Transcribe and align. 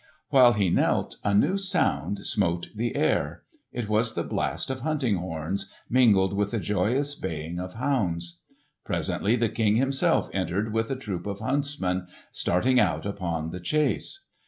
While 0.29 0.53
he 0.53 0.71
knelt 0.71 1.17
a 1.23 1.35
new 1.35 1.59
sound 1.59 2.25
smote 2.25 2.69
the 2.75 2.95
air. 2.95 3.43
It 3.71 3.87
was 3.87 4.15
the 4.15 4.23
blast 4.23 4.71
of 4.71 4.79
hunting 4.79 5.15
horns 5.17 5.71
mingled 5.91 6.33
with 6.33 6.49
the 6.49 6.59
joyous 6.59 7.13
baying 7.13 7.59
of 7.59 7.75
hounds. 7.75 8.39
Presently 8.83 9.35
the 9.35 9.47
King 9.47 9.75
himself 9.75 10.27
entered 10.33 10.73
with 10.73 10.89
a 10.89 10.95
troop 10.95 11.27
of 11.27 11.37
huntsmen 11.39 12.07
starting 12.31 12.79
out 12.79 13.05
upon 13.05 13.51
the 13.51 13.59
chase. 13.59 14.25